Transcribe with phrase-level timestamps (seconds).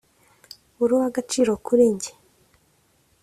[0.81, 2.11] uri uw’agaciro kuri njye